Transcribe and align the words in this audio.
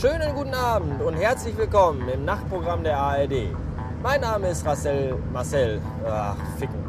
Schönen 0.00 0.34
guten 0.34 0.54
Abend 0.54 1.02
und 1.02 1.12
herzlich 1.12 1.54
willkommen 1.58 2.08
im 2.08 2.24
Nachtprogramm 2.24 2.82
der 2.82 2.96
ARD. 2.96 3.54
Mein 4.02 4.22
Name 4.22 4.48
ist 4.48 4.64
Marcel. 4.64 5.14
Marcel. 5.30 5.82
Ach, 6.08 6.36
ficken. 6.58 6.82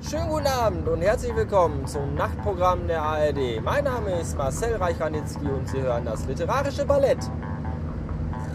Schönen 0.00 0.30
guten 0.30 0.46
Abend 0.46 0.88
und 0.88 1.02
herzlich 1.02 1.36
willkommen 1.36 1.86
zum 1.86 2.14
Nachtprogramm 2.14 2.88
der 2.88 3.02
ARD. 3.02 3.62
Mein 3.62 3.84
Name 3.84 4.20
ist 4.20 4.38
Marcel 4.38 4.76
Reichranitzky 4.76 5.44
und 5.44 5.68
Sie 5.68 5.82
hören 5.82 6.06
das 6.06 6.24
literarische 6.24 6.86
Ballett. 6.86 7.22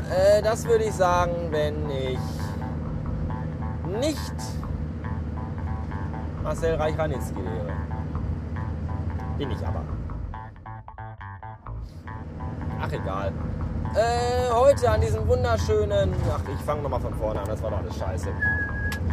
Äh, 0.09 0.41
das 0.41 0.65
würde 0.65 0.85
ich 0.85 0.93
sagen, 0.93 1.51
wenn 1.51 1.91
ich 1.91 2.17
nicht 3.99 4.33
Marcel 6.41 6.73
Reichranitzky 6.73 7.37
wäre. 7.37 7.73
Bin 9.37 9.51
ich 9.51 9.59
aber. 9.59 9.92
Ach 12.85 12.91
egal. 12.91 13.31
Äh, 13.95 14.51
heute 14.51 14.91
an 14.91 14.99
diesem 14.99 15.25
wunderschönen. 15.25 16.13
Ach, 16.29 16.41
ich 16.53 16.65
fange 16.65 16.81
nochmal 16.81 16.99
von 16.99 17.13
vorne 17.13 17.39
an, 17.39 17.47
das 17.47 17.63
war 17.63 17.71
doch 17.71 17.77
alles 17.77 17.97
scheiße. 17.97 18.29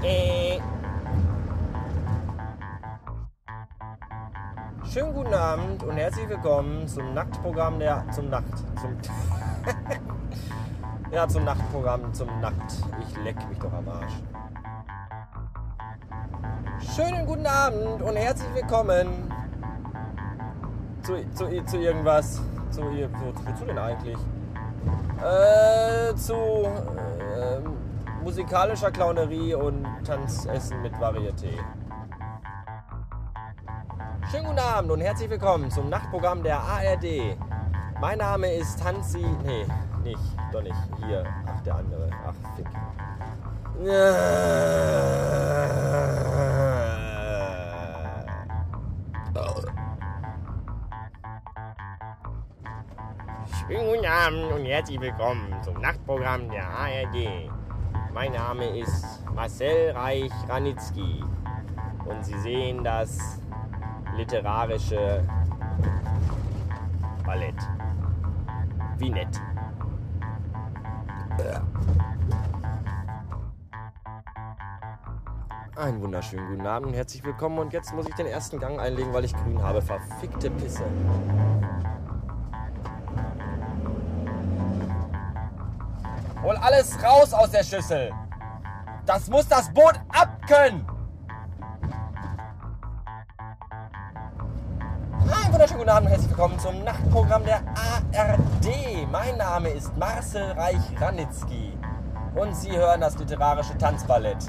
Äh. 0.02 0.58
Schönen 4.92 5.14
guten 5.14 5.32
Abend 5.32 5.84
und 5.84 5.96
herzlich 5.96 6.28
willkommen 6.28 6.88
zum 6.88 7.14
Nacktprogramm 7.14 7.78
der. 7.78 8.04
zum 8.10 8.28
Nackt. 8.28 8.58
Zum. 8.80 8.96
ja, 11.12 11.28
zum 11.28 11.44
Nachtprogramm 11.44 12.12
zum 12.12 12.40
Nackt. 12.40 12.72
Ich 13.08 13.16
leck 13.22 13.36
mich 13.48 13.58
doch 13.60 13.72
am 13.72 13.88
Arsch. 13.88 14.14
Schönen 16.96 17.24
guten 17.24 17.46
Abend 17.46 18.02
und 18.02 18.16
herzlich 18.16 18.52
willkommen 18.52 19.32
zu, 21.04 21.24
zu, 21.34 21.64
zu 21.66 21.76
irgendwas. 21.78 22.42
Zu, 22.80 22.86
wo, 22.86 23.26
wozu 23.44 23.64
denn 23.66 23.78
eigentlich? 23.78 24.16
Äh, 25.22 26.14
zu 26.14 26.32
äh, 26.34 27.60
musikalischer 28.24 28.90
Clownerie 28.90 29.52
und 29.52 29.86
Tanzessen 30.02 30.80
mit 30.80 30.94
Varieté. 30.94 31.58
Schönen 34.30 34.46
guten 34.46 34.58
Abend 34.60 34.90
und 34.92 35.02
herzlich 35.02 35.28
willkommen 35.28 35.70
zum 35.70 35.90
Nachtprogramm 35.90 36.42
der 36.42 36.58
ARD. 36.58 37.36
Mein 38.00 38.16
Name 38.16 38.50
ist 38.54 38.82
Hansi. 38.82 39.26
Nee, 39.44 39.66
nicht, 40.02 40.18
doch 40.50 40.62
nicht. 40.62 40.74
Hier. 41.04 41.24
Ach, 41.46 41.60
der 41.60 41.74
andere. 41.74 42.08
Ach, 42.26 42.34
fick. 42.56 42.66
Schönen 53.70 53.86
guten 53.86 54.06
Abend 54.06 54.52
und 54.52 54.64
herzlich 54.64 55.00
willkommen 55.00 55.54
zum 55.62 55.80
Nachtprogramm 55.80 56.50
der 56.50 56.68
ARD. 56.68 57.48
Mein 58.12 58.32
Name 58.32 58.76
ist 58.76 59.22
Marcel 59.32 59.92
Reich-Ranitzky 59.92 61.22
und 62.04 62.24
Sie 62.24 62.36
sehen 62.40 62.82
das 62.82 63.40
literarische 64.16 65.24
Ballett. 67.24 67.54
Wie 68.98 69.10
nett. 69.10 69.40
Einen 75.76 76.02
wunderschönen 76.02 76.48
guten 76.48 76.66
Abend 76.66 76.88
und 76.88 76.94
herzlich 76.94 77.22
willkommen. 77.22 77.60
Und 77.60 77.72
jetzt 77.72 77.94
muss 77.94 78.08
ich 78.08 78.14
den 78.16 78.26
ersten 78.26 78.58
Gang 78.58 78.80
einlegen, 78.80 79.12
weil 79.12 79.24
ich 79.24 79.32
grün 79.32 79.62
habe. 79.62 79.80
Verfickte 79.80 80.50
Pisse. 80.50 80.82
Hol 86.42 86.56
alles 86.56 86.96
raus 87.02 87.34
aus 87.34 87.50
der 87.50 87.62
Schüssel. 87.62 88.12
Das 89.04 89.28
muss 89.28 89.46
das 89.46 89.70
Boot 89.74 90.00
abkönnen. 90.08 90.86
Einen 95.20 95.52
wunderschönen 95.52 95.80
guten 95.80 95.90
Abend 95.90 96.06
und 96.06 96.12
herzlich 96.12 96.30
willkommen 96.30 96.58
zum 96.58 96.82
Nachtprogramm 96.82 97.44
der 97.44 97.58
ARD. 97.58 99.06
Mein 99.12 99.36
Name 99.36 99.68
ist 99.68 99.94
Marcel 99.98 100.52
Reich-Ranitzky 100.52 101.76
und 102.34 102.56
Sie 102.56 102.74
hören 102.74 103.02
das 103.02 103.18
literarische 103.18 103.76
Tanzballett 103.76 104.46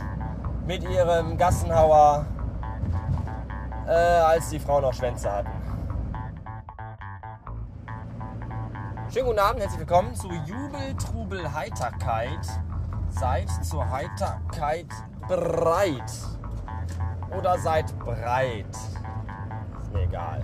mit 0.66 0.84
Ihrem 0.84 1.38
Gassenhauer, 1.38 2.26
äh, 3.86 3.92
als 3.92 4.50
die 4.50 4.60
Frauen 4.60 4.84
noch 4.84 4.94
Schwänze 4.94 5.30
hatten. 5.30 5.61
Schönen 9.14 9.26
guten 9.26 9.40
Abend, 9.40 9.60
herzlich 9.60 9.80
willkommen 9.82 10.16
zu 10.16 10.30
Jubel, 10.30 10.96
Trubel, 10.96 11.54
Heiterkeit. 11.54 12.48
Seid 13.10 13.50
zur 13.62 13.92
Heiterkeit 13.92 14.86
bereit. 15.28 16.14
Oder 17.38 17.60
seid 17.60 17.94
breit. 18.00 18.66
Ist 18.72 19.92
mir 19.92 20.04
egal. 20.04 20.42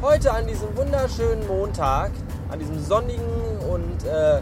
Heute 0.00 0.32
an 0.32 0.46
diesem 0.46 0.74
wunderschönen 0.74 1.46
Montag, 1.46 2.12
an 2.50 2.58
diesem 2.58 2.82
sonnigen 2.82 3.58
und 3.70 4.04
äh, 4.06 4.40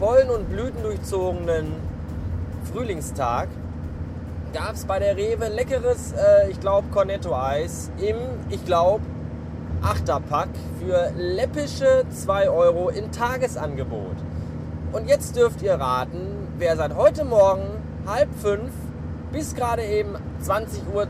Pollen- 0.00 0.30
und 0.30 0.48
Blüten 0.48 0.82
durchzogenen 0.82 1.74
Frühlingstag, 2.72 3.48
gab 4.54 4.72
es 4.72 4.86
bei 4.86 4.98
der 4.98 5.14
Rewe 5.14 5.48
leckeres, 5.48 6.12
äh, 6.12 6.50
ich 6.50 6.58
glaube, 6.58 6.88
Cornetto-Eis 6.90 7.90
im, 7.98 8.16
ich 8.48 8.64
glaube, 8.64 9.04
Achterpack 9.82 10.48
für 10.80 11.12
läppische 11.18 12.04
2 12.08 12.48
Euro 12.48 12.88
in 12.88 13.12
Tagesangebot. 13.12 14.16
Und 14.92 15.06
jetzt 15.06 15.36
dürft 15.36 15.60
ihr 15.60 15.74
raten, 15.74 16.48
wer 16.56 16.78
seit 16.78 16.96
heute 16.96 17.26
Morgen 17.26 17.66
halb 18.06 18.30
fünf 18.40 18.72
bis 19.32 19.54
gerade 19.54 19.84
eben 19.84 20.16
20.10 20.42 20.94
Uhr 20.94 21.08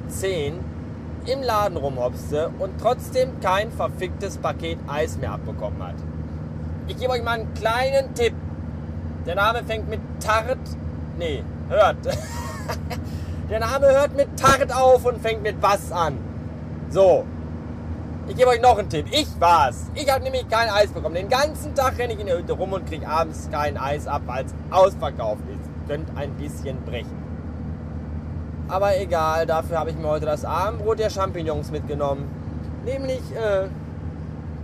im 1.27 1.43
Laden 1.45 1.77
rumhopste 1.77 2.51
und 2.59 2.73
trotzdem 2.81 3.39
kein 3.41 3.71
verficktes 3.71 4.39
Paket 4.39 4.79
Eis 4.89 5.17
mehr 5.17 5.31
abbekommen 5.31 5.81
hat. 5.81 5.95
Ich 6.89 6.97
gebe 6.97 7.13
euch 7.13 7.23
mal 7.23 7.39
einen 7.39 7.55
kleinen 7.55 8.15
Tipp. 8.15 8.35
Der 9.27 9.35
Name 9.35 9.63
fängt 9.65 9.89
mit 9.89 10.01
Tart. 10.21 10.59
Nee, 11.19 11.45
hört. 11.69 11.97
Der 13.51 13.61
Name 13.61 13.89
hört 13.89 14.17
mit 14.17 14.39
Tart 14.39 14.75
auf 14.75 15.05
und 15.05 15.21
fängt 15.21 15.43
mit 15.43 15.61
was 15.61 15.93
an. 15.93 16.19
So. 16.89 17.25
Ich 18.29 18.37
gebe 18.37 18.49
euch 18.49 18.61
noch 18.61 18.79
einen 18.79 18.89
Tipp. 18.89 19.07
Ich 19.11 19.29
war's. 19.41 19.87
Ich 19.95 20.11
habe 20.11 20.23
nämlich 20.23 20.49
kein 20.49 20.71
Eis 20.71 20.91
bekommen. 20.91 21.17
Den 21.17 21.29
ganzen 21.29 21.75
Tag 21.75 21.99
renne 21.99 22.13
ich 22.13 22.21
in 22.21 22.27
der 22.27 22.39
Hütte 22.39 22.53
rum 22.53 22.73
und 22.73 22.87
kriege 22.87 23.07
abends 23.09 23.49
kein 23.51 23.77
Eis 23.77 24.07
ab, 24.07 24.23
weil 24.27 24.45
es 24.45 24.55
ausverkauft 24.71 25.43
ist. 25.53 25.89
Könnt 25.89 26.17
ein 26.17 26.33
bisschen 26.35 26.81
brechen. 26.85 27.21
Aber 28.69 28.97
egal, 28.99 29.47
dafür 29.47 29.81
habe 29.81 29.91
ich 29.91 29.97
mir 29.97 30.07
heute 30.07 30.27
das 30.27 30.45
Abendbrot 30.45 31.01
der 31.01 31.11
Champignons 31.11 31.73
mitgenommen. 31.73 32.29
Nämlich 32.85 33.21
äh, 33.35 33.67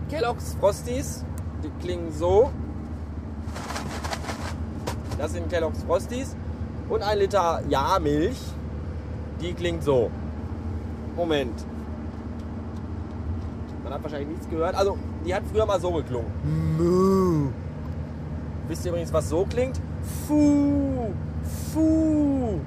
Kellogg's 0.08 0.54
Frosties. 0.60 1.24
Die 1.64 1.84
klingen 1.84 2.12
so. 2.12 2.52
Das 5.19 5.32
sind 5.32 5.49
Kellogg's 5.49 5.82
Frosties. 5.82 6.37
Und 6.88 7.03
ein 7.03 7.19
Liter 7.19 7.62
Ja-Milch. 7.69 8.38
Die 9.41 9.53
klingt 9.54 9.82
so. 9.82 10.10
Moment. 11.16 11.65
Man 13.82 13.93
hat 13.93 14.03
wahrscheinlich 14.03 14.28
nichts 14.28 14.49
gehört. 14.49 14.75
Also, 14.75 14.99
die 15.25 15.34
hat 15.34 15.43
früher 15.53 15.66
mal 15.66 15.81
so 15.81 15.93
geklungen. 15.93 16.31
Moo. 16.78 17.53
Wisst 18.68 18.84
ihr 18.84 18.91
übrigens, 18.91 19.13
was 19.13 19.28
so 19.28 19.47
klingt? 19.47 19.80
Fu. 20.27 21.13
Fu. 21.72 22.60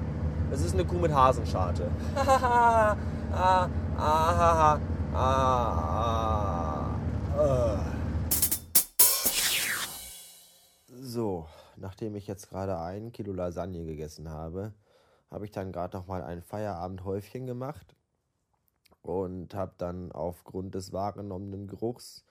Das 0.50 0.62
ist 0.62 0.74
eine 0.74 0.84
Kuh 0.84 0.98
mit 0.98 1.14
Hasenscharte. 1.14 1.90
ah, 2.16 2.96
ah, 3.32 3.68
ah, 3.98 3.98
ah, 3.98 4.78
ah, 5.14 6.86
ah. 7.38 7.80
So, 11.02 11.46
nachdem 11.80 12.14
ich 12.14 12.26
jetzt 12.26 12.50
gerade 12.50 12.78
ein 12.78 13.12
Kilo 13.12 13.32
Lasagne 13.32 13.84
gegessen 13.84 14.28
habe, 14.28 14.72
habe 15.30 15.44
ich 15.44 15.50
dann 15.50 15.72
gerade 15.72 15.96
noch 15.96 16.06
mal 16.06 16.22
ein 16.22 16.42
Feierabendhäufchen 16.42 17.46
gemacht 17.46 17.96
und 19.02 19.54
habe 19.54 19.72
dann 19.78 20.12
aufgrund 20.12 20.74
des 20.74 20.92
wahrgenommenen 20.92 21.66
Geruchs 21.66 22.24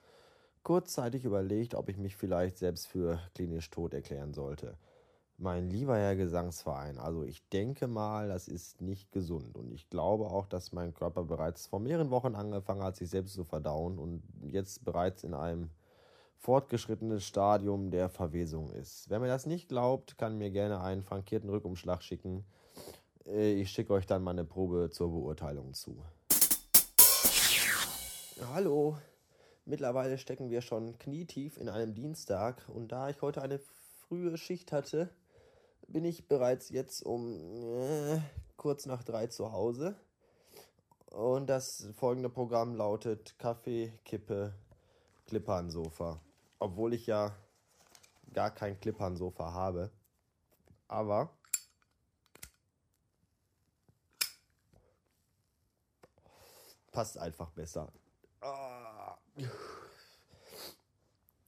kurzzeitig 0.62 1.24
überlegt, 1.24 1.74
ob 1.74 1.88
ich 1.88 1.96
mich 1.96 2.16
vielleicht 2.16 2.58
selbst 2.58 2.86
für 2.86 3.18
klinisch 3.34 3.70
tot 3.70 3.94
erklären 3.94 4.34
sollte. 4.34 4.76
Mein 5.38 5.70
lieber 5.70 5.96
Herr 5.96 6.16
Gesangsverein, 6.16 6.98
also 6.98 7.24
ich 7.24 7.48
denke 7.48 7.88
mal, 7.88 8.28
das 8.28 8.46
ist 8.46 8.82
nicht 8.82 9.10
gesund 9.10 9.56
und 9.56 9.72
ich 9.72 9.88
glaube 9.88 10.26
auch, 10.26 10.46
dass 10.46 10.72
mein 10.72 10.92
Körper 10.92 11.24
bereits 11.24 11.66
vor 11.66 11.80
mehreren 11.80 12.10
Wochen 12.10 12.34
angefangen 12.34 12.82
hat, 12.82 12.96
sich 12.96 13.08
selbst 13.08 13.34
zu 13.34 13.44
verdauen 13.44 13.98
und 13.98 14.22
jetzt 14.42 14.84
bereits 14.84 15.24
in 15.24 15.32
einem 15.32 15.70
fortgeschrittenes 16.40 17.26
Stadium 17.26 17.90
der 17.90 18.08
Verwesung 18.08 18.70
ist. 18.70 19.10
Wer 19.10 19.20
mir 19.20 19.28
das 19.28 19.44
nicht 19.44 19.68
glaubt, 19.68 20.16
kann 20.16 20.38
mir 20.38 20.50
gerne 20.50 20.80
einen 20.80 21.02
frankierten 21.02 21.50
Rückumschlag 21.50 22.02
schicken. 22.02 22.46
Äh, 23.26 23.60
ich 23.60 23.70
schicke 23.70 23.92
euch 23.92 24.06
dann 24.06 24.22
mal 24.22 24.30
eine 24.30 24.46
Probe 24.46 24.88
zur 24.90 25.10
Beurteilung 25.10 25.74
zu. 25.74 26.02
Hallo, 28.54 28.96
mittlerweile 29.66 30.16
stecken 30.16 30.48
wir 30.48 30.62
schon 30.62 30.98
knietief 30.98 31.58
in 31.58 31.68
einem 31.68 31.94
Dienstag 31.94 32.66
und 32.68 32.90
da 32.90 33.10
ich 33.10 33.20
heute 33.20 33.42
eine 33.42 33.60
frühe 34.08 34.38
Schicht 34.38 34.72
hatte, 34.72 35.10
bin 35.88 36.06
ich 36.06 36.26
bereits 36.26 36.70
jetzt 36.70 37.04
um 37.04 37.34
äh, 37.34 38.18
kurz 38.56 38.86
nach 38.86 39.04
drei 39.04 39.26
zu 39.26 39.52
Hause. 39.52 39.94
Und 41.10 41.50
das 41.50 41.88
folgende 41.96 42.30
Programm 42.30 42.76
lautet 42.76 43.38
Kaffee, 43.38 43.92
Kippe, 44.04 44.54
Klippernsofa. 45.26 46.18
Obwohl 46.60 46.92
ich 46.92 47.06
ja 47.06 47.34
gar 48.32 48.50
kein 48.50 48.78
Klippernsofa 48.78 49.52
habe. 49.52 49.90
Aber 50.86 51.30
passt 56.92 57.18
einfach 57.18 57.50
besser. 57.50 57.90
Ah. 58.40 59.16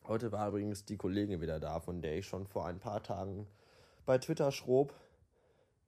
Heute 0.04 0.32
war 0.32 0.48
übrigens 0.48 0.84
die 0.84 0.96
Kollegin 0.96 1.40
wieder 1.40 1.60
da, 1.60 1.78
von 1.80 2.00
der 2.00 2.16
ich 2.16 2.26
schon 2.26 2.46
vor 2.46 2.66
ein 2.66 2.80
paar 2.80 3.02
Tagen 3.02 3.46
bei 4.06 4.18
Twitter 4.18 4.50
schrob, 4.50 4.94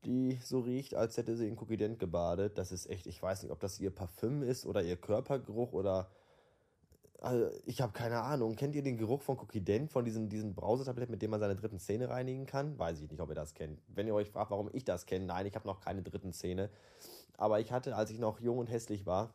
die 0.05 0.39
so 0.43 0.61
riecht, 0.61 0.95
als 0.95 1.17
hätte 1.17 1.37
sie 1.37 1.49
in 1.49 1.57
Kokident 1.57 1.99
gebadet. 1.99 2.59
Das 2.59 2.73
ist 2.73 2.91
echt, 2.91 3.07
ich 3.07 3.23
weiß 3.23 3.43
nicht, 3.43 3.53
ob 3.53 3.61
das 3.61 3.81
ihr 3.81 3.91
Parfüm 3.91 4.43
ist 4.43 4.67
oder 4.67 4.83
ihr 4.83 4.97
Körpergeruch 4.97 5.73
oder. 5.73 6.11
Also 7.25 7.49
ich 7.65 7.81
habe 7.81 7.95
keine 7.95 8.21
Ahnung. 8.21 8.55
Kennt 8.55 8.75
ihr 8.75 8.83
den 8.83 8.99
Geruch 8.99 9.23
von 9.23 9.39
Kokident, 9.39 9.91
von 9.91 10.05
diesen, 10.05 10.29
diesen 10.29 10.55
Brausetabletten, 10.55 11.11
mit 11.11 11.23
dem 11.23 11.31
man 11.31 11.41
seine 11.41 11.57
dritten 11.57 11.79
Zähne 11.79 12.11
reinigen 12.11 12.45
kann? 12.45 12.79
Weiß 12.79 13.01
ich 13.01 13.11
nicht, 13.11 13.21
ob 13.23 13.31
ihr 13.31 13.35
das 13.35 13.55
kennt. 13.55 13.81
Wenn 13.89 14.07
ihr 14.07 14.15
euch 14.15 14.29
fragt, 14.29 14.51
warum 14.51 14.69
ich 14.75 14.85
das 14.85 15.07
kenne, 15.07 15.25
nein, 15.25 15.47
ich 15.47 15.55
habe 15.55 15.67
noch 15.67 15.81
keine 15.81 16.03
dritten 16.03 16.35
Zähne. 16.35 16.69
Aber 17.39 17.61
ich 17.61 17.73
hatte, 17.73 17.97
als 17.97 18.11
ich 18.11 18.19
noch 18.19 18.41
jung 18.41 18.59
und 18.59 18.67
hässlich 18.67 19.07
war, 19.07 19.33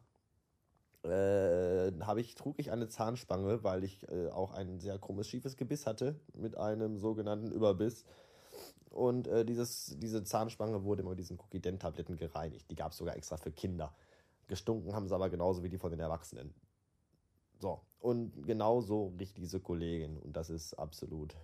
äh, 1.04 1.92
habe 2.02 2.22
ich, 2.22 2.36
trug 2.36 2.60
ich 2.60 2.72
eine 2.72 2.90
Zahnspange, 2.90 3.64
weil 3.64 3.84
ich 3.84 4.08
äh, 4.12 4.30
auch 4.30 4.52
ein 4.52 4.80
sehr 4.80 5.00
krummes, 5.00 5.28
schiefes 5.28 5.58
Gebiss 5.58 5.88
hatte 5.88 6.20
mit 6.36 6.58
einem 6.58 7.00
sogenannten 7.00 7.52
Überbiss. 7.52 8.06
Und 8.92 9.28
äh, 9.28 9.44
dieses, 9.46 9.96
diese 9.98 10.24
Zahnspange 10.24 10.84
wurde 10.84 11.02
immer 11.02 11.12
mit 11.12 11.20
diesen 11.20 11.40
Cookie-Dent-Tabletten 11.40 12.18
gereinigt. 12.18 12.70
Die 12.70 12.76
gab 12.76 12.92
es 12.92 13.00
sogar 13.00 13.16
extra 13.16 13.38
für 13.38 13.52
Kinder. 13.52 13.96
Gestunken 14.46 14.94
haben 14.94 15.08
sie 15.08 15.16
aber 15.16 15.32
genauso 15.32 15.64
wie 15.64 15.70
die 15.70 15.80
von 15.80 15.90
den 15.90 16.00
Erwachsenen. 16.00 16.54
So, 17.60 17.82
und 18.00 18.48
genau 18.48 18.82
so 18.82 19.14
riecht 19.20 19.38
diese 19.38 19.60
Kollegin. 19.60 20.18
Und 20.18 20.36
das 20.36 20.50
ist 20.50 20.74
absolut 20.74 21.36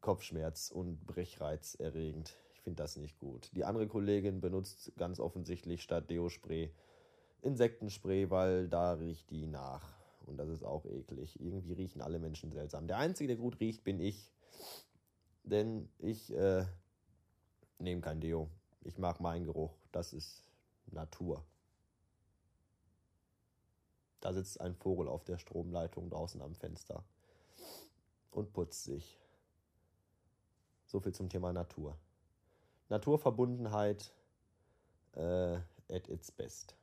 Kopfschmerz 0.00 0.70
und 0.70 1.06
Brechreiz 1.06 1.74
erregend. 1.74 2.36
Ich 2.54 2.62
finde 2.62 2.82
das 2.82 2.96
nicht 2.96 3.18
gut. 3.18 3.50
Die 3.54 3.64
andere 3.64 3.86
Kollegin 3.86 4.40
benutzt 4.40 4.92
ganz 4.96 5.20
offensichtlich 5.20 5.82
statt 5.82 6.10
Deo-Spray 6.10 6.72
Insektenspray, 7.42 8.30
weil 8.30 8.68
da 8.68 8.92
riecht 8.94 9.30
die 9.30 9.46
nach. 9.46 9.94
Und 10.26 10.38
das 10.38 10.48
ist 10.48 10.64
auch 10.64 10.84
eklig. 10.86 11.38
Irgendwie 11.40 11.74
riechen 11.74 12.00
alle 12.00 12.18
Menschen 12.18 12.50
seltsam. 12.50 12.88
Der 12.88 12.98
Einzige, 12.98 13.28
der 13.28 13.36
gut 13.36 13.60
riecht, 13.60 13.84
bin 13.84 14.00
ich. 14.00 14.32
Denn 15.44 15.88
ich 15.98 16.34
äh, 16.34 16.64
nehme 17.78 18.00
kein 18.00 18.20
Deo. 18.20 18.50
Ich 18.82 18.98
mag 18.98 19.20
meinen 19.20 19.44
Geruch. 19.44 19.76
Das 19.92 20.12
ist 20.12 20.42
Natur. 20.86 21.44
Da 24.20 24.32
sitzt 24.32 24.60
ein 24.60 24.74
Vogel 24.74 25.08
auf 25.08 25.24
der 25.24 25.38
Stromleitung 25.38 26.10
draußen 26.10 26.40
am 26.40 26.54
Fenster 26.54 27.04
und 28.30 28.52
putzt 28.52 28.84
sich. 28.84 29.18
So 30.86 31.00
viel 31.00 31.12
zum 31.12 31.28
Thema 31.28 31.52
Natur. 31.52 31.96
Naturverbundenheit 32.88 34.12
äh, 35.12 35.56
at 35.88 36.08
its 36.08 36.30
best. 36.30 36.74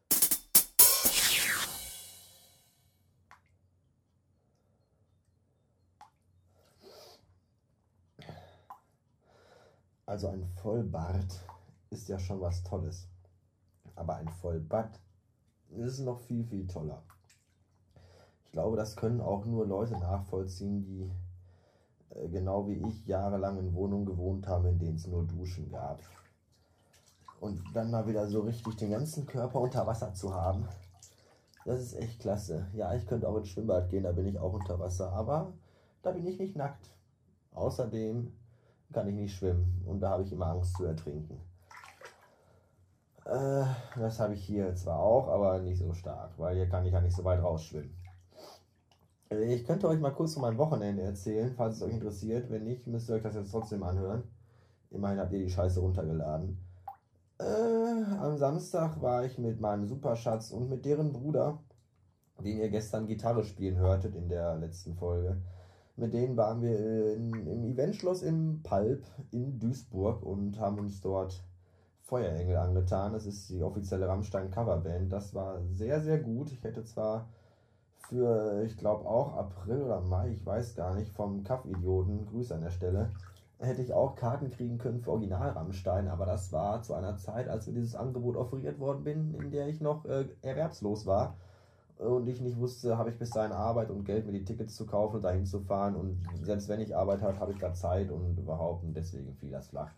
Also 10.06 10.28
ein 10.28 10.46
Vollbart 10.62 11.44
ist 11.90 12.08
ja 12.08 12.20
schon 12.20 12.42
was 12.42 12.62
Tolles. 12.64 13.08
Aber 13.96 14.16
ein 14.16 14.28
Vollbart 14.28 15.00
ist 15.70 16.00
noch 16.00 16.20
viel, 16.20 16.44
viel 16.44 16.68
toller. 16.68 17.04
Ich 18.54 18.56
glaube, 18.56 18.78
das 18.78 18.96
können 18.96 19.20
auch 19.20 19.46
nur 19.46 19.66
Leute 19.66 19.98
nachvollziehen, 19.98 20.84
die 20.84 21.10
äh, 22.16 22.30
genau 22.30 22.68
wie 22.68 22.88
ich 22.88 23.08
jahrelang 23.08 23.58
in 23.58 23.74
Wohnungen 23.74 24.06
gewohnt 24.06 24.48
haben, 24.48 24.68
in 24.68 24.78
denen 24.78 24.94
es 24.94 25.08
nur 25.08 25.26
Duschen 25.26 25.72
gab. 25.72 26.00
Und 27.40 27.64
dann 27.74 27.90
mal 27.90 28.06
wieder 28.06 28.28
so 28.28 28.42
richtig 28.42 28.76
den 28.76 28.92
ganzen 28.92 29.26
Körper 29.26 29.60
unter 29.60 29.88
Wasser 29.88 30.14
zu 30.14 30.36
haben, 30.36 30.68
das 31.66 31.82
ist 31.82 31.96
echt 31.96 32.20
klasse. 32.20 32.68
Ja, 32.74 32.94
ich 32.94 33.08
könnte 33.08 33.28
auch 33.28 33.38
ins 33.38 33.50
Schwimmbad 33.50 33.90
gehen, 33.90 34.04
da 34.04 34.12
bin 34.12 34.28
ich 34.28 34.38
auch 34.38 34.54
unter 34.54 34.78
Wasser, 34.78 35.12
aber 35.14 35.54
da 36.04 36.12
bin 36.12 36.28
ich 36.28 36.38
nicht 36.38 36.56
nackt. 36.56 36.92
Außerdem 37.56 38.32
kann 38.94 39.08
ich 39.08 39.16
nicht 39.16 39.36
schwimmen 39.36 39.82
und 39.88 40.00
da 40.00 40.12
habe 40.12 40.22
ich 40.22 40.32
immer 40.32 40.46
Angst 40.46 40.78
zu 40.78 40.86
ertrinken. 40.86 41.42
Äh, 43.26 43.66
das 43.96 44.20
habe 44.20 44.36
ich 44.36 44.46
hier 44.46 44.76
zwar 44.76 45.00
auch, 45.00 45.28
aber 45.28 45.58
nicht 45.58 45.80
so 45.80 45.92
stark, 45.96 46.38
weil 46.38 46.56
hier 46.56 46.70
kann 46.70 46.86
ich 46.86 46.94
ja 46.94 47.02
nicht 47.02 47.16
so 47.16 47.24
weit 47.24 47.42
rausschwimmen. 47.42 48.03
Äh, 49.34 49.54
ich 49.54 49.66
könnte 49.66 49.88
euch 49.88 50.00
mal 50.00 50.12
kurz 50.12 50.34
von 50.34 50.42
meinem 50.42 50.58
Wochenende 50.58 51.04
erzählen, 51.04 51.54
falls 51.56 51.78
es 51.78 51.84
euch 51.84 51.94
interessiert. 51.94 52.50
Wenn 52.50 52.64
nicht, 52.64 52.88
müsst 52.88 53.10
ihr 53.10 53.16
euch 53.16 53.24
das 53.24 53.36
jetzt 53.36 53.52
trotzdem 53.52 53.84
anhören. 53.84 54.24
Immerhin 54.92 55.20
habt 55.20 55.34
ihr 55.34 55.40
die 55.40 55.50
Scheiße 55.50 55.80
runtergeladen. 55.80 56.58
Äh, 57.40 58.04
am 58.20 58.38
Samstag 58.38 59.02
war 59.02 59.26
ich 59.26 59.38
mit 59.38 59.60
meinem 59.60 59.88
Superschatz 59.88 60.52
und 60.52 60.70
mit 60.70 60.86
deren 60.86 61.12
Bruder, 61.12 61.60
den 62.40 62.58
ihr 62.58 62.70
gestern 62.70 63.08
Gitarre 63.08 63.44
spielen 63.44 63.78
hörtet 63.78 64.16
in 64.16 64.30
der 64.30 64.56
letzten 64.58 64.96
Folge, 64.96 65.42
mit 65.96 66.14
denen 66.14 66.38
waren 66.38 66.62
wir 66.62 67.16
in, 67.16 67.34
im 67.48 67.64
Eventschloss 67.64 68.24
im 68.24 68.62
Palp 68.64 69.04
in 69.32 69.60
Duisburg 69.60 70.24
und 70.24 70.60
haben 70.60 70.80
uns 70.80 71.02
dort 71.02 71.44
Feuerengel 72.02 72.58
angetan. 72.58 73.14
Das 73.14 73.26
ist 73.26 73.50
die 73.50 73.64
offizielle 73.64 74.08
Rammstein-Coverband. 74.08 75.12
Das 75.12 75.34
war 75.34 75.62
sehr, 75.74 76.02
sehr 76.02 76.20
gut. 76.20 76.52
Ich 76.52 76.64
hätte 76.64 76.84
zwar 76.84 77.30
für, 78.08 78.64
ich 78.66 78.78
glaube 78.78 79.08
auch 79.08 79.36
April 79.36 79.84
oder 79.84 80.02
Mai, 80.02 80.30
ich 80.30 80.46
weiß 80.46 80.76
gar 80.76 80.96
nicht, 80.96 81.12
vom 81.12 81.44
Kaff-Idioten, 81.44 82.26
Grüße 82.28 82.54
an 82.54 82.62
der 82.62 82.70
Stelle, 82.70 83.12
hätte 83.60 83.82
ich 83.82 83.94
auch 83.94 84.16
Karten 84.16 84.52
kriegen 84.52 84.78
können 84.78 85.02
für 85.02 85.12
Original 85.12 85.50
Rammstein, 85.52 86.08
aber 86.08 86.26
das 86.26 86.52
war 86.52 86.82
zu 86.82 86.94
einer 86.94 87.18
Zeit, 87.18 87.48
als 87.48 87.68
mir 87.68 87.74
dieses 87.74 87.96
Angebot 87.96 88.36
offeriert 88.36 88.80
worden 88.80 89.04
bin, 89.04 89.34
in 89.36 89.52
der 89.52 89.68
ich 89.68 89.80
noch 89.80 90.06
äh, 90.06 90.26
erwerbslos 90.42 91.06
war 91.06 91.36
und 92.04 92.28
ich 92.28 92.42
nicht 92.42 92.60
wusste, 92.60 92.98
habe 92.98 93.10
ich 93.10 93.18
bis 93.18 93.30
dahin 93.30 93.52
Arbeit 93.52 93.90
und 93.90 94.04
Geld, 94.04 94.26
mir 94.26 94.34
die 94.34 94.44
Tickets 94.44 94.76
zu 94.76 94.86
kaufen 94.86 95.18
und 95.18 95.22
dahin 95.22 95.46
zu 95.46 95.60
fahren. 95.60 95.96
Und 95.96 96.22
selbst 96.44 96.68
wenn 96.68 96.82
ich 96.82 96.96
Arbeit 96.96 97.22
habe, 97.22 97.40
habe 97.40 97.52
ich 97.54 97.60
da 97.60 97.74
Zeit 97.74 98.12
und 98.12 98.38
überhaupt. 98.38 98.84
Und 98.84 98.96
deswegen 98.96 99.34
fiel 99.36 99.52
das 99.52 99.68
flach. 99.68 99.92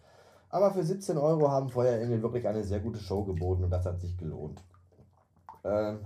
Aber 0.50 0.72
für 0.72 0.84
17 0.84 1.18
Euro 1.18 1.50
haben 1.50 1.70
Feuerengel 1.70 2.22
wirklich 2.22 2.48
eine 2.48 2.64
sehr 2.64 2.80
gute 2.80 3.00
Show 3.00 3.24
geboten 3.24 3.64
und 3.64 3.72
das 3.72 3.86
hat 3.86 4.00
sich 4.00 4.18
gelohnt. 4.18 4.62
Ähm, 5.64 6.00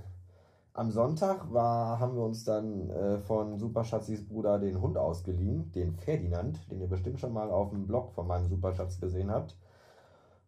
am 0.74 0.92
Sonntag 0.92 1.52
war, 1.52 2.00
haben 2.00 2.16
wir 2.16 2.24
uns 2.24 2.44
dann 2.44 2.90
äh, 2.90 3.18
von 3.20 3.58
Superschatzis 3.58 4.28
Bruder 4.28 4.60
den 4.60 4.80
Hund 4.80 4.98
ausgeliehen, 4.98 5.72
den 5.72 5.94
Ferdinand, 5.94 6.70
den 6.72 6.82
ihr 6.82 6.88
bestimmt 6.88 7.20
schon 7.20 7.34
mal 7.34 7.50
auf 7.50 7.72
dem 7.72 7.88
Blog 7.88 8.12
von 8.14 8.28
meinem 8.28 8.48
Superschatz 8.48 9.00
gesehen 9.00 9.32
habt. 9.32 9.58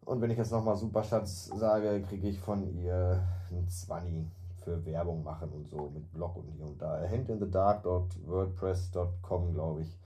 Und 0.04 0.20
wenn 0.20 0.30
ich 0.30 0.38
jetzt 0.38 0.52
nochmal 0.52 0.76
Superschatz 0.76 1.46
sage, 1.46 2.02
kriege 2.02 2.28
ich 2.28 2.40
von 2.40 2.76
ihr 2.76 3.22
einen 3.50 3.68
Zwanni 3.68 4.30
für 4.64 4.84
Werbung 4.84 5.22
machen 5.22 5.50
und 5.50 5.68
so 5.68 5.90
mit 5.90 6.12
Blog 6.12 6.36
und 6.36 6.48
hier 6.48 6.66
und 6.66 6.80
da. 6.80 7.00
handinthedark.wordpress.com, 7.08 9.54
glaube 9.54 9.82
ich. 9.82 9.96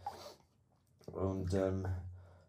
Und 1.13 1.55
ähm, 1.55 1.87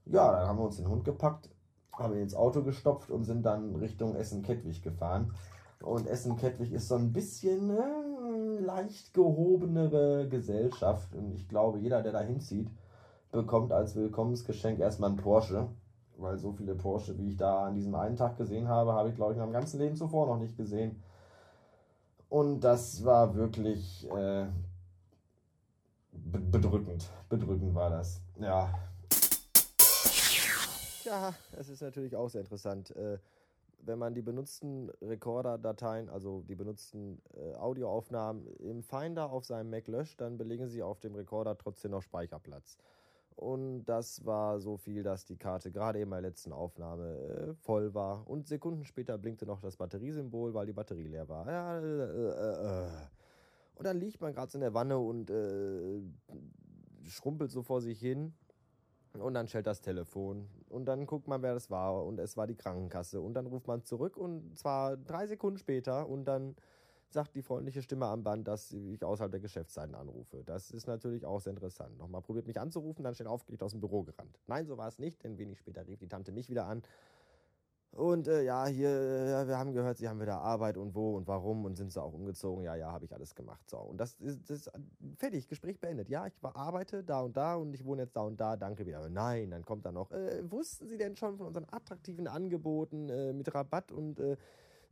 ja, 0.05 0.31
dann 0.31 0.47
haben 0.47 0.57
wir 0.57 0.65
uns 0.65 0.77
den 0.77 0.89
Hund 0.89 1.05
gepackt, 1.05 1.50
haben 1.93 2.13
ihn 2.13 2.21
ins 2.21 2.33
Auto 2.36 2.63
gestopft 2.63 3.12
und 3.12 3.24
sind 3.24 3.45
dann 3.45 3.75
Richtung 3.75 4.15
Essen-Kettwig 4.15 4.81
gefahren. 4.81 5.36
Und 5.81 6.07
Essen-Kettwig 6.07 6.72
ist 6.72 6.88
so 6.88 6.96
ein 6.96 7.13
bisschen 7.13 7.69
äh, 7.69 8.60
leicht 8.60 9.13
gehobenere 9.13 10.27
Gesellschaft. 10.27 11.13
Und 11.13 11.34
ich 11.34 11.48
glaube, 11.48 11.79
jeder, 11.79 12.01
der 12.01 12.12
da 12.12 12.22
hinzieht, 12.22 12.69
bekommt 13.31 13.72
als 13.72 13.96
Willkommensgeschenk 13.96 14.79
erstmal 14.79 15.12
ein 15.12 15.17
Porsche. 15.17 15.67
Weil 16.17 16.38
so 16.39 16.51
viele 16.51 16.74
Porsche, 16.74 17.17
wie 17.19 17.29
ich 17.29 17.38
da 17.38 17.67
an 17.67 17.75
diesem 17.75 17.93
einen 17.93 18.15
Tag 18.15 18.38
gesehen 18.38 18.67
habe, 18.67 18.93
habe 18.93 19.10
ich, 19.10 19.15
glaube 19.15 19.34
ich, 19.34 19.38
in 19.38 19.43
meinem 19.43 19.53
ganzen 19.53 19.79
Leben 19.79 19.96
zuvor 19.96 20.25
noch 20.25 20.39
nicht 20.39 20.57
gesehen. 20.57 21.01
Und 22.29 22.62
das 22.62 23.05
war 23.05 23.36
wirklich 23.36 24.10
äh, 24.10 24.48
bedrückend. 26.12 27.07
Bedrückend 27.29 27.75
war 27.75 27.91
das. 27.91 28.19
Ja. 28.39 28.74
Tja, 31.03 31.34
es 31.57 31.69
ist 31.69 31.81
natürlich 31.81 32.15
auch 32.15 32.29
sehr 32.29 32.41
interessant. 32.41 32.96
Äh, 32.96 33.19
wenn 33.79 34.00
man 34.00 34.13
die 34.13 34.22
benutzten 34.22 34.89
Recorder-Dateien, 35.01 36.10
also 36.10 36.41
die 36.41 36.55
benutzten 36.55 37.22
äh, 37.36 37.55
Audioaufnahmen 37.55 38.48
im 38.57 38.84
Finder 38.84 39.31
auf 39.31 39.46
seinem 39.46 39.69
Mac 39.69 39.88
löscht, 39.88 40.19
dann 40.22 40.38
belegen 40.38 40.67
sie 40.67 40.84
auf 40.84 41.00
dem 41.00 41.15
Recorder 41.15 41.57
trotzdem 41.57 41.91
noch 41.91 42.01
Speicherplatz. 42.01 42.77
Und 43.38 43.86
das 43.86 44.25
war 44.25 44.60
so 44.60 44.77
viel, 44.77 45.03
dass 45.03 45.24
die 45.24 45.38
Karte 45.38 45.72
gerade 45.72 46.00
eben 46.00 46.10
bei 46.10 46.19
der 46.19 46.31
letzten 46.31 46.51
Aufnahme 46.51 47.05
äh, 47.05 47.53
voll 47.53 47.93
war. 47.93 48.27
Und 48.27 48.48
Sekunden 48.48 48.84
später 48.84 49.15
blinkte 49.19 49.46
noch 49.46 49.62
das 49.62 49.77
Batteriesymbol, 49.77 50.55
weil 50.55 50.65
die 50.65 50.74
Batterie 50.74 51.07
leer 51.07 51.29
war. 51.29 51.48
Ja, 51.48 51.79
äh, 51.79 51.86
äh, 51.86 52.88
äh. 52.88 52.91
Und 53.75 53.86
dann 53.86 54.00
liegt 54.00 54.19
man 54.22 54.34
gerade 54.34 54.51
so 54.51 54.57
in 54.57 54.62
der 54.62 54.74
Wanne 54.74 54.98
und 54.98 55.29
äh, 55.29 56.01
schrumpelt 57.05 57.51
so 57.51 57.62
vor 57.62 57.79
sich 57.79 58.00
hin. 58.00 58.34
Und 59.21 59.33
dann 59.33 59.47
schellt 59.47 59.67
das 59.67 59.81
Telefon. 59.81 60.47
Und 60.69 60.86
dann 60.86 61.05
guckt 61.05 61.27
man, 61.27 61.41
wer 61.41 61.53
das 61.53 61.69
war. 61.69 62.05
Und 62.05 62.19
es 62.19 62.38
war 62.38 62.47
die 62.47 62.55
Krankenkasse. 62.55 63.21
Und 63.21 63.33
dann 63.33 63.45
ruft 63.45 63.67
man 63.67 63.83
zurück. 63.83 64.17
Und 64.17 64.57
zwar 64.57 64.97
drei 64.97 65.27
Sekunden 65.27 65.57
später. 65.57 66.07
Und 66.07 66.25
dann 66.25 66.55
sagt 67.09 67.36
die 67.36 67.41
freundliche 67.41 67.81
Stimme 67.81 68.05
am 68.05 68.24
Band, 68.24 68.47
dass 68.47 68.74
ich 68.74 69.03
außerhalb 69.03 69.31
der 69.31 69.39
Geschäftszeiten 69.39 69.95
anrufe. 69.95 70.43
Das 70.45 70.71
ist 70.71 70.88
natürlich 70.88 71.25
auch 71.25 71.39
sehr 71.39 71.51
interessant. 71.51 71.97
Nochmal 71.97 72.21
probiert 72.21 72.47
mich 72.47 72.59
anzurufen, 72.59 73.03
dann 73.03 73.15
schnell 73.15 73.27
aufgeregt 73.27 73.63
aus 73.63 73.71
dem 73.71 73.79
Büro 73.79 74.03
gerannt. 74.03 74.38
Nein, 74.47 74.65
so 74.65 74.77
war 74.77 74.88
es 74.88 75.00
nicht, 75.00 75.24
denn 75.24 75.38
wenig 75.38 75.59
später 75.59 75.88
rief 75.88 76.00
die 76.00 76.07
Tante 76.07 76.31
mich 76.31 76.50
wieder 76.50 76.65
an. 76.65 76.83
Und 77.98 78.27
äh, 78.27 78.44
ja, 78.44 78.68
hier, 78.68 78.89
äh, 78.89 79.48
wir 79.48 79.58
haben 79.58 79.74
gehört, 79.74 79.98
sie 79.98 80.08
haben 80.08 80.22
wieder 80.22 80.39
Arbeit 80.39 80.77
und 80.77 80.94
wo 80.94 81.16
und 81.16 81.27
warum 81.27 81.66
und 81.66 81.75
sind 81.75 81.92
sie 81.92 82.00
auch 82.00 82.13
umgezogen. 82.13 82.63
Ja, 82.63 82.75
ja, 82.75 82.92
habe 82.92 83.06
ich 83.06 83.13
alles 83.13 83.34
gemacht. 83.34 83.68
So, 83.68 83.77
und 83.77 83.98
das 83.98 84.13
ist, 84.22 84.48
das 84.48 84.68
ist 84.68 84.72
fertig, 85.18 85.48
Gespräch 85.48 85.80
beendet. 85.80 86.08
Ja, 86.08 86.27
ich 86.27 86.34
arbeite 86.44 87.04
da 87.04 87.22
und 87.22 87.36
da 87.36 87.56
und 87.56 87.74
ich 87.74 87.84
wohne 87.84 88.04
jetzt 88.04 88.16
da 88.16 88.22
und 88.22 88.39
da, 88.39 88.56
danke 88.56 88.86
wieder. 88.86 89.10
Nein, 89.10 89.50
dann 89.50 89.66
kommt 89.66 89.84
da 89.84 89.92
noch, 89.92 90.12
äh, 90.12 90.44
wussten 90.51 90.88
Sie 90.88 90.98
denn 90.98 91.16
schon 91.16 91.38
von 91.38 91.48
unseren 91.48 91.66
attraktiven 91.72 92.27
Angeboten 92.27 93.10
äh, 93.10 93.34
mit 93.34 93.51
Rabatt 93.51 93.92
und 93.92 94.20
äh, 94.20 94.38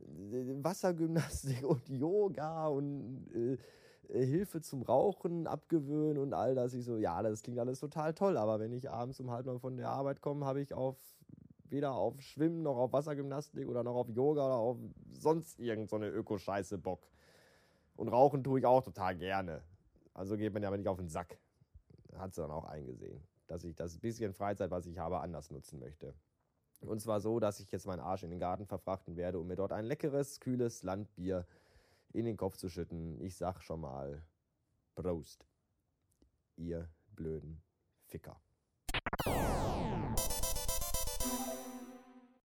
Wassergymnastik 0.00 1.64
und 1.68 1.88
Yoga 1.88 2.66
und 2.66 3.28
äh, 3.32 4.26
Hilfe 4.26 4.62
zum 4.62 4.82
Rauchen 4.82 5.46
abgewöhnen 5.46 6.18
und 6.18 6.34
all 6.34 6.56
das. 6.56 6.74
Ich 6.74 6.84
so, 6.84 6.96
ja, 6.96 7.22
das 7.22 7.44
klingt 7.44 7.60
alles 7.60 7.78
total 7.78 8.14
toll, 8.14 8.36
aber 8.36 8.58
wenn 8.58 8.72
ich 8.72 8.90
abends 8.90 9.20
um 9.20 9.30
halb 9.30 9.46
neun 9.46 9.60
von 9.60 9.76
der 9.76 9.90
Arbeit 9.90 10.20
komme, 10.20 10.44
habe 10.44 10.60
ich 10.60 10.74
auf 10.74 10.96
weder 11.70 11.92
auf 11.92 12.20
Schwimmen 12.20 12.62
noch 12.62 12.76
auf 12.76 12.92
Wassergymnastik 12.92 13.68
oder 13.68 13.82
noch 13.82 13.94
auf 13.94 14.08
Yoga 14.08 14.46
oder 14.46 14.56
auf 14.56 14.78
sonst 15.12 15.58
irgendeine 15.58 16.10
so 16.10 16.16
Ökoscheiße 16.16 16.78
Bock. 16.78 17.08
Und 17.96 18.08
rauchen 18.08 18.44
tue 18.44 18.60
ich 18.60 18.66
auch 18.66 18.82
total 18.82 19.16
gerne. 19.16 19.62
Also 20.14 20.36
geht 20.36 20.52
man 20.52 20.62
ja 20.62 20.68
aber 20.68 20.76
nicht 20.76 20.88
auf 20.88 20.98
den 20.98 21.08
Sack. 21.08 21.38
Hat 22.16 22.34
sie 22.34 22.40
dann 22.40 22.50
auch 22.50 22.64
eingesehen, 22.64 23.22
dass 23.46 23.64
ich 23.64 23.74
das 23.74 23.98
bisschen 23.98 24.32
Freizeit, 24.32 24.70
was 24.70 24.86
ich 24.86 24.98
habe, 24.98 25.20
anders 25.20 25.50
nutzen 25.50 25.78
möchte. 25.78 26.14
Und 26.80 27.00
zwar 27.00 27.20
so, 27.20 27.40
dass 27.40 27.60
ich 27.60 27.70
jetzt 27.72 27.86
meinen 27.86 28.00
Arsch 28.00 28.22
in 28.22 28.30
den 28.30 28.38
Garten 28.38 28.66
verfrachten 28.66 29.16
werde, 29.16 29.38
um 29.38 29.46
mir 29.46 29.56
dort 29.56 29.72
ein 29.72 29.84
leckeres, 29.84 30.40
kühles 30.40 30.82
Landbier 30.82 31.46
in 32.12 32.24
den 32.24 32.36
Kopf 32.36 32.56
zu 32.56 32.68
schütten. 32.68 33.20
Ich 33.20 33.36
sag 33.36 33.62
schon 33.62 33.80
mal 33.80 34.22
Prost, 34.94 35.46
ihr 36.56 36.88
blöden 37.14 37.62
Ficker. 38.04 38.40